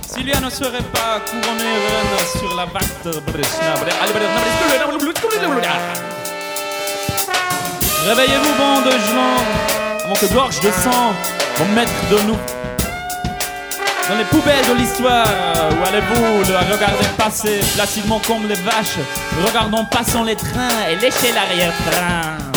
Sylvia 0.08 0.40
ne 0.40 0.50
serait 0.50 0.84
pas 0.94 1.20
couronnée 1.26 1.64
reine 1.64 2.40
sur 2.40 2.56
la 2.56 2.66
vague 2.66 2.92
Réveillez-vous, 8.08 8.54
bande 8.58 8.86
de 8.86 8.92
gens, 8.92 9.38
avant 10.06 10.16
que 10.16 10.34
gorge 10.34 10.60
de 10.60 10.72
sang, 10.72 11.14
mon 11.60 11.66
maître 11.76 11.92
de 12.10 12.22
nous 12.28 12.38
dans 14.10 14.18
les 14.18 14.26
poubelles 14.26 14.66
de 14.68 14.74
l'histoire, 14.74 15.26
où 15.72 15.88
allez-vous 15.88 16.52
le 16.52 16.74
regarder 16.74 17.06
passer 17.18 17.60
placidement 17.76 18.20
comme 18.26 18.48
les 18.48 18.56
vaches, 18.56 18.98
regardant 19.46 19.86
passant 19.86 20.24
les 20.24 20.36
trains 20.36 20.88
et 20.90 20.96
lécher 20.96 21.32
l'arrière-train 21.34 22.51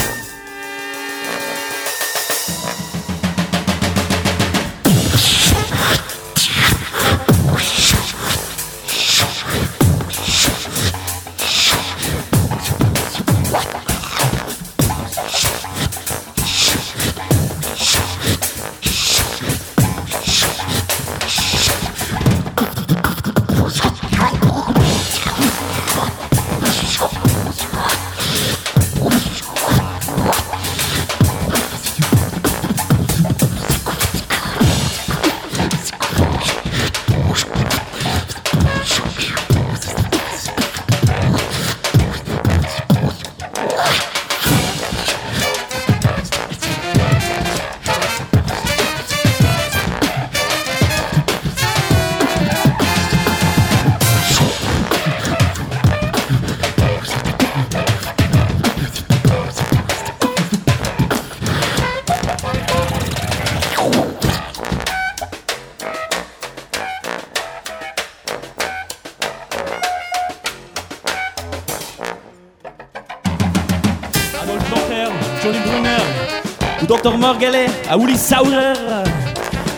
Dr 77.04 77.18
Morgalet 77.18 77.66
à 77.90 77.98
Saurer. 78.16 78.72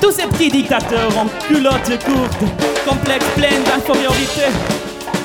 Tous 0.00 0.12
ces 0.12 0.26
petits 0.28 0.48
dictateurs 0.48 1.10
en 1.18 1.26
culotte 1.48 1.90
courte, 2.04 2.38
complexes, 2.88 3.26
pleines 3.34 3.64
d'infériorité, 3.64 4.42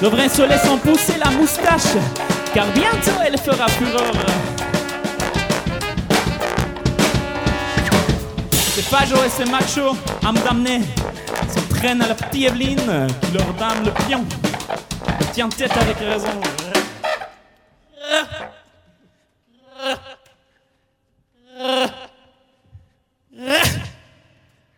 devraient 0.01 0.27
se 0.27 0.41
laisser 0.41 0.69
pousser 0.83 1.19
la 1.23 1.29
moustache, 1.29 1.93
car 2.55 2.65
bientôt 2.73 3.21
elle 3.23 3.37
fera 3.37 3.67
fureur. 3.67 4.13
Ces 8.73 8.81
fajos 8.81 9.23
et 9.23 9.29
ces 9.29 9.45
machos, 9.51 9.95
à 10.25 10.31
me 10.31 10.39
damner, 10.39 10.81
s'entraînent 11.53 12.01
à 12.01 12.07
la 12.07 12.15
petite 12.15 12.47
Evelyne 12.47 13.07
qui 13.21 13.31
leur 13.31 13.53
dame 13.59 13.85
le 13.85 13.91
pion. 14.07 14.25
Tiens 15.33 15.49
tête 15.49 15.77
avec 15.77 15.97
raison. 15.99 16.60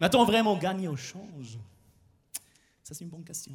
Va-t-on 0.03 0.25
vraiment 0.25 0.57
gagner 0.57 0.89
au 0.89 0.97
change 0.97 1.57
Ça, 2.83 2.93
c'est 2.93 3.05
une 3.05 3.09
bonne 3.09 3.23
question. 3.23 3.53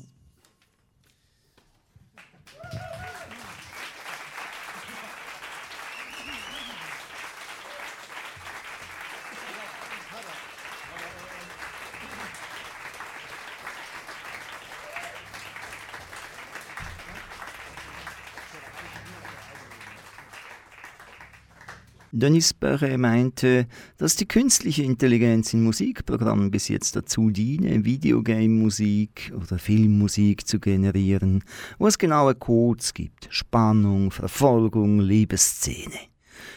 Dennis 22.10 22.54
Perret 22.54 22.98
meinte, 22.98 23.66
dass 23.98 24.16
die 24.16 24.26
künstliche 24.26 24.82
Intelligenz 24.82 25.52
in 25.52 25.62
Musikprogrammen 25.62 26.50
bis 26.50 26.68
jetzt 26.68 26.96
dazu 26.96 27.30
diene, 27.30 27.84
Videogame-Musik 27.84 29.32
oder 29.36 29.58
Filmmusik 29.58 30.46
zu 30.46 30.58
generieren, 30.58 31.44
wo 31.78 31.86
es 31.86 31.98
genaue 31.98 32.34
Codes 32.34 32.94
gibt, 32.94 33.28
Spannung, 33.30 34.10
Verfolgung, 34.10 35.00
Liebesszene. 35.00 35.98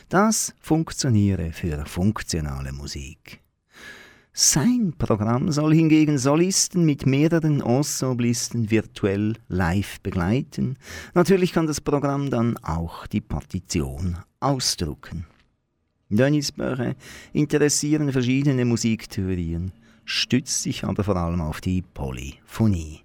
Das 0.08 0.54
funktioniere 0.62 1.52
für 1.52 1.86
funktionale 1.86 2.72
Musik. 2.72 3.42
Sein 4.34 4.94
Programm 4.98 5.52
soll 5.52 5.74
hingegen 5.74 6.18
Solisten 6.18 6.86
mit 6.86 7.06
mehreren 7.06 7.60
Ensemblisten 7.60 8.72
virtuell 8.72 9.34
live 9.50 10.00
begleiten. 10.00 10.78
Natürlich 11.14 11.52
kann 11.52 11.68
das 11.68 11.82
Programm 11.82 12.30
dann 12.30 12.56
auch 12.58 13.08
die 13.08 13.20
Partition 13.20 14.18
ausdrucken. 14.40 15.26
Denis 16.12 16.52
Böre 16.52 16.96
interessieren 17.32 18.12
verschiedene 18.12 18.66
Musiktheorien, 18.66 19.72
stützt 20.04 20.62
sich 20.62 20.84
aber 20.84 21.06
vor 21.06 21.16
allem 21.16 21.40
auf 21.40 21.62
die 21.62 21.82
Polyphonie. 21.82 23.00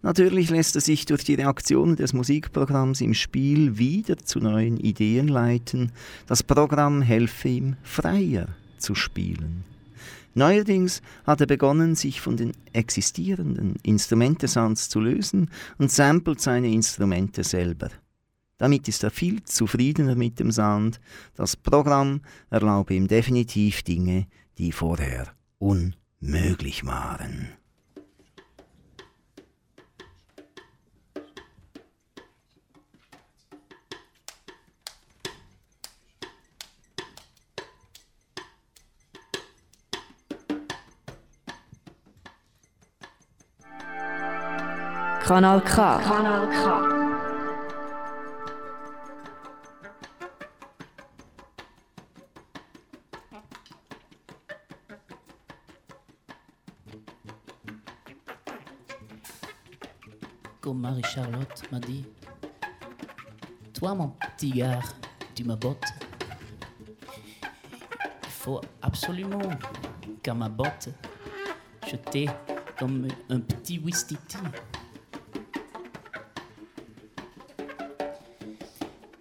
Natürlich 0.00 0.48
lässt 0.48 0.74
er 0.74 0.80
sich 0.80 1.04
durch 1.04 1.24
die 1.24 1.34
Reaktionen 1.34 1.94
des 1.94 2.14
Musikprogramms 2.14 3.02
im 3.02 3.12
Spiel 3.12 3.78
wieder 3.78 4.16
zu 4.16 4.40
neuen 4.40 4.78
Ideen 4.78 5.28
leiten. 5.28 5.92
Das 6.26 6.42
Programm 6.42 7.02
helfe 7.02 7.48
ihm, 7.48 7.76
freier 7.82 8.48
zu 8.78 8.94
spielen. 8.94 9.64
Neuerdings 10.34 11.02
hat 11.26 11.42
er 11.42 11.46
begonnen, 11.46 11.94
sich 11.94 12.22
von 12.22 12.38
den 12.38 12.52
existierenden 12.72 13.76
Instrumentesounds 13.82 14.88
zu 14.88 15.00
lösen 15.00 15.50
und 15.76 15.92
samplet 15.92 16.40
seine 16.40 16.72
Instrumente 16.72 17.44
selber. 17.44 17.90
Damit 18.62 18.86
ist 18.86 19.02
er 19.02 19.10
viel 19.10 19.42
zufriedener 19.42 20.14
mit 20.14 20.38
dem 20.38 20.52
Sound. 20.52 21.00
Das 21.34 21.56
Programm 21.56 22.20
erlaube 22.48 22.94
ihm 22.94 23.08
definitiv 23.08 23.82
Dinge, 23.82 24.28
die 24.56 24.70
vorher 24.70 25.34
unmöglich 25.58 26.86
waren. 26.86 27.48
Kanal 45.24 45.60
K. 45.62 45.98
Kanal 45.98 46.48
K. 46.48 46.91
M'a 61.70 61.80
dit, 61.80 62.04
Toi, 63.72 63.94
mon 63.94 64.08
petit 64.08 64.50
gars, 64.50 64.80
tu 65.34 65.44
me 65.44 65.54
bottes? 65.54 65.92
Il 68.24 68.30
faut 68.30 68.60
absolument 68.80 69.50
qu'à 70.22 70.34
ma 70.34 70.48
botte, 70.48 70.88
je 71.88 71.96
t'ai 71.96 72.26
comme 72.78 73.08
un 73.30 73.40
petit 73.40 73.78
Wistiti. 73.78 74.36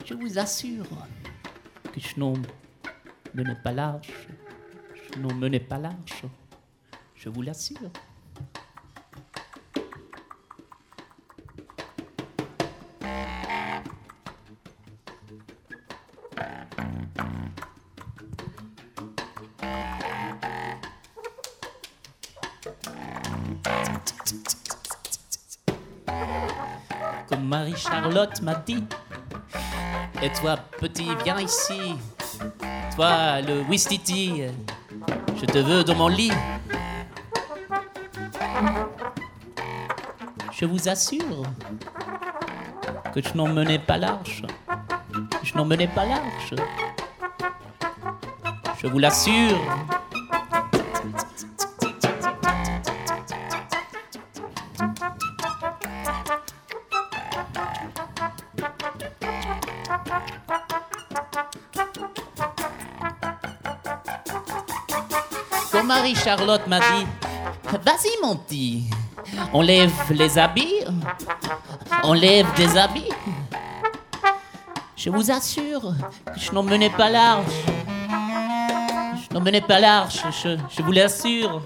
Je 0.05 0.13
vous 0.13 0.37
assure 0.37 0.87
que 1.93 1.99
je 1.99 2.19
n'en 2.19 2.33
menais 3.33 3.57
pas 3.63 3.71
large. 3.71 4.09
Je 5.13 5.19
n'en 5.19 5.33
menais 5.33 5.59
pas 5.59 5.77
large. 5.77 6.23
Je 7.15 7.29
vous 7.29 7.41
l'assure. 7.41 7.91
Marie-Charlotte 28.11 28.41
m'a 28.41 28.55
dit. 28.55 28.83
Et 30.21 30.29
toi, 30.31 30.57
petit, 30.79 31.07
viens 31.23 31.39
ici. 31.39 31.95
Toi, 32.95 33.41
le 33.41 33.61
Wistiti, 33.69 34.43
je 35.39 35.45
te 35.45 35.57
veux 35.57 35.83
dans 35.83 35.95
mon 35.95 36.07
lit. 36.07 36.33
Je 40.51 40.65
vous 40.65 40.89
assure 40.89 41.43
que 43.13 43.21
je 43.21 43.33
n'en 43.33 43.47
menais 43.47 43.79
pas 43.79 43.97
large. 43.97 44.43
Je 45.43 45.55
n'en 45.55 45.65
menais 45.65 45.87
pas 45.87 46.05
large. 46.05 46.55
Je 48.77 48.87
vous 48.87 48.99
l'assure. 48.99 49.57
Marie-Charlotte 66.01 66.65
m'a 66.65 66.79
dit, 66.79 67.05
vas-y 67.85 68.09
mon 68.23 68.35
petit, 68.35 68.85
on 69.53 69.61
lève 69.61 69.93
les 70.09 70.39
habits, 70.39 70.83
on 72.03 72.13
lève 72.13 72.47
des 72.55 72.75
habits. 72.75 73.11
Je 74.95 75.11
vous 75.11 75.29
assure 75.29 75.93
je 76.35 76.51
n'en 76.53 76.63
menais 76.63 76.89
pas 76.89 77.11
large. 77.11 77.53
Je 78.09 79.31
n'en 79.35 79.41
menais 79.41 79.61
pas 79.61 79.79
large, 79.79 80.23
je 80.43 80.81
vous 80.81 80.91
l'assure. 80.91 81.61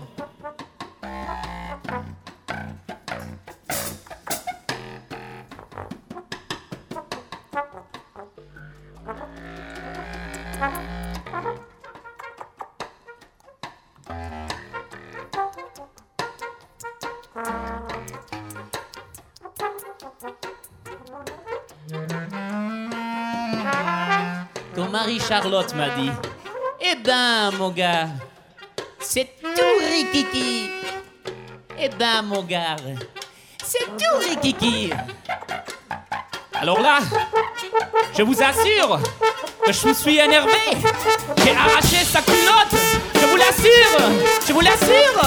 Marie-Charlotte 25.28 25.74
m'a 25.74 25.90
dit, 25.90 26.12
eh 26.82 26.96
ben 27.04 27.50
mon 27.58 27.70
gars, 27.70 28.10
c'est 29.00 29.28
tout 29.42 29.86
rikiki. 29.90 30.70
Eh 31.80 31.90
ben 31.90 32.22
mon 32.22 32.44
gars, 32.44 32.76
c'est 33.64 33.86
tout 33.98 34.18
rikiki. 34.30 34.92
Alors 36.54 36.80
là, 36.80 37.00
je 38.16 38.22
vous 38.22 38.36
assure 38.40 39.00
que 39.66 39.72
je 39.72 39.88
me 39.88 39.94
suis 39.94 40.20
énervé. 40.20 40.52
J'ai 41.44 41.56
arraché 41.56 42.06
sa 42.06 42.22
culotte. 42.22 42.76
Je 43.16 43.26
vous 43.26 43.38
l'assure. 43.38 43.98
Je 44.48 44.54
vous 44.54 44.62
l'assure. 44.62 45.22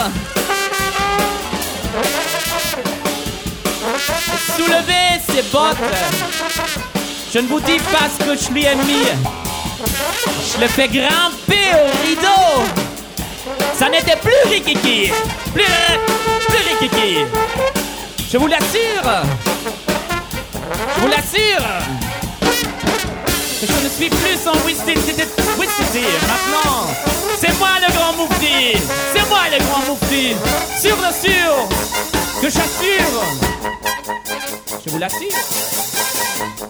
Soulevez 4.56 5.20
ses 5.28 5.42
bottes. 5.50 5.76
Je 7.32 7.40
ne 7.40 7.48
vous 7.48 7.60
dis 7.60 7.78
pas 7.78 8.08
ce 8.08 8.24
que 8.24 8.36
je 8.36 8.52
lui 8.52 8.64
ai 8.64 8.76
mis. 8.76 9.47
Je 9.78 10.60
le 10.60 10.66
fais 10.66 10.88
grimper 10.88 11.70
au 11.74 12.06
rideau. 12.06 12.64
Ça 13.78 13.88
n'était 13.88 14.16
plus 14.16 14.50
rikiki. 14.50 15.12
Plus, 15.54 15.64
plus 16.48 16.62
rikiki. 16.68 17.24
Je 18.30 18.38
vous 18.38 18.48
l'assure. 18.48 19.24
Je 20.96 21.00
vous 21.00 21.06
l'assure. 21.06 21.64
Je 23.60 23.84
ne 23.84 23.88
suis 23.88 24.08
plus 24.08 24.36
sans 24.42 24.54
Wistiti, 24.66 25.00
c'était 25.06 25.28
Wistiti. 25.58 26.04
Maintenant, 26.22 26.86
c'est 27.38 27.56
moi 27.58 27.70
le 27.80 27.92
grand 27.94 28.12
moufti. 28.14 28.76
C'est 29.14 29.28
moi 29.28 29.40
le 29.50 29.58
grand 29.64 29.82
moufti. 29.86 30.34
Sûr 30.80 30.96
de 30.96 31.12
sûr 31.12 31.68
que 32.42 32.48
j'assure. 32.48 33.22
Je 34.84 34.90
vous 34.90 34.98
l'assure. 34.98 36.67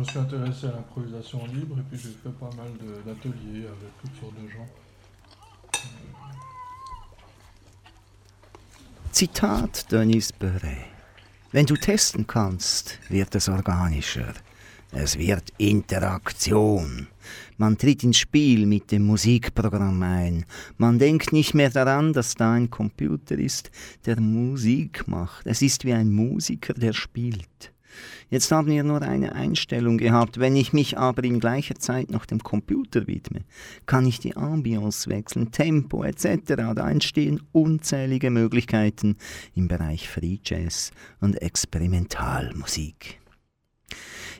Me 0.00 0.04
suis 0.04 0.18
intéressé 0.18 0.66
à 0.66 0.72
l'improvisation 0.72 1.46
libre 1.46 1.78
et 1.78 1.82
puis 1.82 1.98
j'ai 1.98 2.16
fait 2.22 2.36
pas 2.38 2.50
mal 2.56 2.72
d'ateliers 3.04 3.66
avec 3.66 3.90
toutes 4.00 4.16
sortes 4.18 4.34
de 4.42 4.48
gens. 4.48 4.66
Zitat 9.12 9.84
Dennis 9.90 10.30
Böre. 10.38 10.86
Wenn 11.52 11.66
du 11.66 11.76
testen 11.76 12.26
kannst, 12.26 12.98
wird 13.10 13.34
es 13.34 13.48
organischer. 13.48 14.34
Es 14.92 15.18
wird 15.18 15.52
Interaktion. 15.58 17.08
Man 17.58 17.76
tritt 17.76 18.02
ins 18.02 18.18
Spiel 18.18 18.66
mit 18.66 18.90
dem 18.92 19.02
Musikprogramm 19.02 20.02
ein. 20.02 20.46
Man 20.78 20.98
denkt 20.98 21.32
nicht 21.32 21.54
mehr 21.54 21.70
daran, 21.70 22.12
dass 22.14 22.34
da 22.36 22.54
ein 22.54 22.70
Computer 22.70 23.36
ist, 23.36 23.70
der 24.06 24.18
Musik 24.20 25.06
macht. 25.06 25.46
Es 25.46 25.60
ist 25.60 25.84
wie 25.84 25.92
ein 25.92 26.10
Musiker, 26.10 26.72
der 26.72 26.94
spielt. 26.94 27.72
Jetzt 28.30 28.52
haben 28.52 28.68
wir 28.68 28.84
nur 28.84 29.02
eine 29.02 29.34
Einstellung 29.34 29.98
gehabt. 29.98 30.38
Wenn 30.38 30.54
ich 30.54 30.72
mich 30.72 30.96
aber 30.96 31.24
in 31.24 31.40
gleicher 31.40 31.74
Zeit 31.74 32.12
noch 32.12 32.24
dem 32.24 32.40
Computer 32.44 33.08
widme, 33.08 33.40
kann 33.86 34.06
ich 34.06 34.20
die 34.20 34.36
Ambiance 34.36 35.10
wechseln, 35.10 35.50
Tempo 35.50 36.04
etc. 36.04 36.54
Da 36.76 36.88
entstehen 36.88 37.42
unzählige 37.50 38.30
Möglichkeiten 38.30 39.16
im 39.56 39.66
Bereich 39.66 40.08
Free 40.08 40.38
Jazz 40.44 40.92
und 41.20 41.42
Experimentalmusik. 41.42 43.18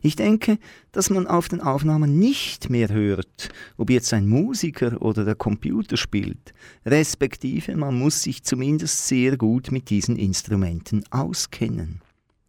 Ich 0.02 0.14
denke, 0.14 0.58
dass 0.92 1.10
man 1.10 1.26
auf 1.26 1.48
den 1.48 1.60
Aufnahmen 1.60 2.16
nicht 2.18 2.70
mehr 2.70 2.90
hört, 2.90 3.50
ob 3.76 3.90
jetzt 3.90 4.14
ein 4.14 4.28
Musiker 4.28 5.02
oder 5.02 5.24
der 5.24 5.34
Computer 5.34 5.96
spielt, 5.96 6.54
respektive 6.86 7.76
man 7.76 7.98
muss 7.98 8.22
sich 8.22 8.44
zumindest 8.44 9.08
sehr 9.08 9.36
gut 9.36 9.72
mit 9.72 9.90
diesen 9.90 10.16
Instrumenten 10.16 11.04
auskennen. 11.10 12.00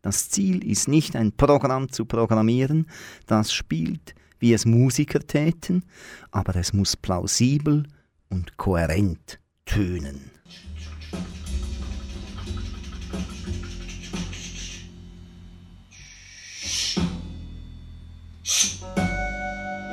Das 0.01 0.29
Ziel 0.29 0.67
ist 0.67 0.87
nicht 0.87 1.15
ein 1.15 1.31
Programm 1.31 1.91
zu 1.91 2.05
programmieren, 2.05 2.87
das 3.27 3.53
spielt, 3.53 4.15
wie 4.39 4.53
es 4.53 4.65
Musiker 4.65 5.19
täten, 5.19 5.85
aber 6.31 6.55
es 6.55 6.73
muss 6.73 6.97
plausibel 6.97 7.85
und 8.29 8.57
kohärent 8.57 9.39
tönen. 9.65 10.31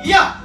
Ja! 0.03 0.41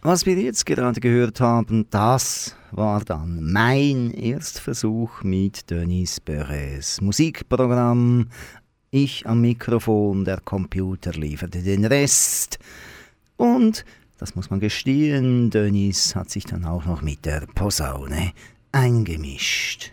Was 0.00 0.26
wir 0.26 0.36
jetzt 0.36 0.64
gerade 0.64 1.00
gehört 1.00 1.40
haben, 1.40 1.84
das 1.90 2.54
war 2.70 3.04
dann 3.04 3.50
mein 3.50 4.12
Erstversuch 4.12 5.24
mit 5.24 5.68
Denis 5.70 6.20
Börres 6.20 7.00
Musikprogramm. 7.00 8.28
Ich 8.92 9.26
am 9.26 9.40
Mikrofon, 9.40 10.24
der 10.24 10.38
Computer 10.40 11.10
lieferte 11.10 11.64
den 11.64 11.84
Rest. 11.84 12.60
Und, 13.36 13.84
das 14.18 14.36
muss 14.36 14.50
man 14.50 14.60
gestehen, 14.60 15.50
Denis 15.50 16.14
hat 16.14 16.30
sich 16.30 16.44
dann 16.44 16.64
auch 16.64 16.84
noch 16.84 17.02
mit 17.02 17.24
der 17.26 17.46
Posaune 17.52 18.34
eingemischt. 18.70 19.90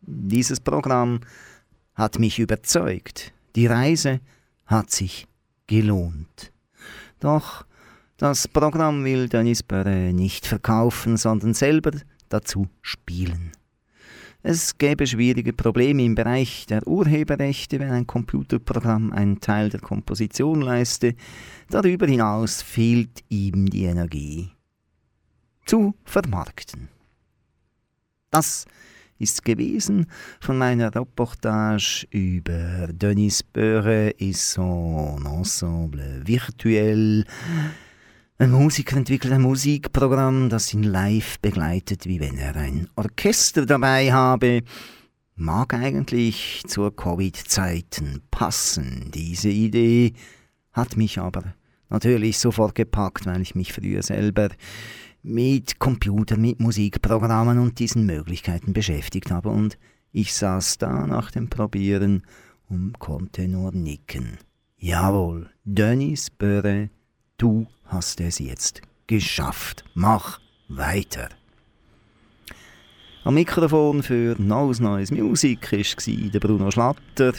Dieses 0.00 0.58
Programm 0.58 1.20
hat 1.94 2.18
mich 2.18 2.38
überzeugt. 2.38 3.34
Die 3.56 3.66
Reise 3.66 4.20
hat 4.64 4.90
sich 4.90 5.26
gelohnt. 5.66 6.50
Doch 7.20 7.66
das 8.20 8.46
Programm 8.46 9.02
will 9.02 9.30
Dennis 9.30 9.62
Börre 9.62 10.12
nicht 10.12 10.46
verkaufen, 10.46 11.16
sondern 11.16 11.54
selber 11.54 11.92
dazu 12.28 12.68
spielen. 12.82 13.52
Es 14.42 14.76
gäbe 14.76 15.06
schwierige 15.06 15.54
Probleme 15.54 16.04
im 16.04 16.14
Bereich 16.14 16.66
der 16.66 16.86
Urheberrechte, 16.86 17.80
wenn 17.80 17.90
ein 17.90 18.06
Computerprogramm 18.06 19.10
einen 19.12 19.40
Teil 19.40 19.70
der 19.70 19.80
Komposition 19.80 20.60
leiste. 20.60 21.14
Darüber 21.70 22.06
hinaus 22.06 22.60
fehlt 22.60 23.24
ihm 23.30 23.70
die 23.70 23.84
Energie 23.84 24.50
zu 25.64 25.94
vermarkten. 26.04 26.90
Das 28.30 28.66
ist 29.18 29.46
gewesen 29.46 30.06
von 30.40 30.58
meiner 30.58 30.94
Reportage 30.94 32.06
über 32.10 32.88
Denis 32.92 33.42
Böhre 33.42 34.10
et 34.18 34.36
son 34.36 35.24
Ensemble 35.24 36.20
virtuell. 36.26 37.24
Ein 38.40 38.52
Musiker 38.52 38.96
entwickelt 38.96 39.34
ein 39.34 39.42
Musikprogramm, 39.42 40.48
das 40.48 40.72
ihn 40.72 40.82
live 40.82 41.38
begleitet, 41.40 42.06
wie 42.06 42.20
wenn 42.20 42.38
er 42.38 42.56
ein 42.56 42.88
Orchester 42.96 43.66
dabei 43.66 44.14
habe. 44.14 44.62
Mag 45.36 45.74
eigentlich 45.74 46.62
zur 46.66 46.96
Covid-Zeiten 46.96 48.22
passen. 48.30 49.10
Diese 49.12 49.50
Idee 49.50 50.14
hat 50.72 50.96
mich 50.96 51.18
aber 51.18 51.52
natürlich 51.90 52.38
sofort 52.38 52.74
gepackt, 52.74 53.26
weil 53.26 53.42
ich 53.42 53.54
mich 53.54 53.74
früher 53.74 54.02
selber 54.02 54.48
mit 55.22 55.78
Computer, 55.78 56.38
mit 56.38 56.60
Musikprogrammen 56.60 57.58
und 57.58 57.78
diesen 57.78 58.06
Möglichkeiten 58.06 58.72
beschäftigt 58.72 59.30
habe. 59.30 59.50
Und 59.50 59.76
ich 60.12 60.32
saß 60.32 60.78
da 60.78 61.06
nach 61.06 61.30
dem 61.30 61.50
Probieren 61.50 62.22
und 62.70 62.98
konnte 62.98 63.48
nur 63.48 63.72
nicken. 63.72 64.38
Jawohl, 64.78 65.50
Dennis 65.62 66.30
Böre, 66.30 66.88
du 67.36 67.66
hast 67.90 68.20
es 68.20 68.38
jetzt 68.38 68.82
geschafft. 69.06 69.84
Mach 69.94 70.40
weiter. 70.68 71.28
Am 73.24 73.34
Mikrofon 73.34 74.02
für 74.02 74.34
Neues 74.38 74.80
Neues 74.80 75.10
Musik 75.10 75.72
war 75.72 76.30
der 76.30 76.40
Bruno 76.40 76.70
Schlatter. 76.70 77.32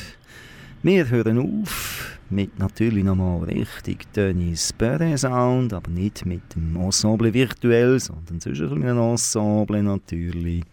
Wir 0.83 1.09
hören 1.09 1.63
auf 1.63 2.19
mit 2.29 2.59
natürlich 2.59 3.03
nochmal 3.03 3.43
richtig 3.43 4.11
Dennis 4.13 4.71
Perret 4.73 5.19
Sound, 5.19 5.73
aber 5.73 5.89
nicht 5.89 6.25
mit 6.25 6.55
dem 6.55 6.75
Ensemble 6.75 7.33
virtuell, 7.33 7.99
sondern 7.99 8.39
sonst 8.39 8.61
ein 8.61 8.83
Ensemble 8.83 9.83
natürlich. 9.83 10.63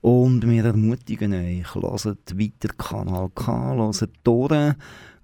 Und 0.00 0.48
wir 0.48 0.64
ermutigen 0.64 1.34
euch, 1.34 1.74
hört 1.74 2.38
weiter 2.38 2.74
Kanal 2.78 3.28
K, 3.34 3.74
hört 3.74 4.10
durch 4.24 4.74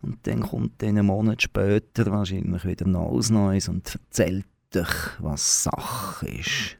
und 0.02 0.18
dann 0.26 0.40
kommt 0.40 0.82
dann 0.82 0.90
einen 0.90 1.06
Monat 1.06 1.42
später 1.42 2.10
wahrscheinlich 2.10 2.64
wieder 2.64 2.86
Neues 2.86 3.30
Neues 3.30 3.68
und 3.68 3.94
erzählt 3.94 4.44
euch, 4.74 5.20
was 5.20 5.64
Sache 5.64 6.28
ist. 6.28 6.76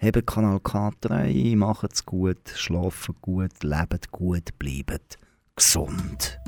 Habt 0.00 0.26
Kanal 0.26 0.58
K3, 0.58 1.56
macht's 1.56 2.04
gut, 2.04 2.48
schlaft 2.54 3.10
gut, 3.20 3.62
lebt 3.62 4.10
gut, 4.10 4.58
bleibt 4.58 5.18
gesund. 5.54 6.40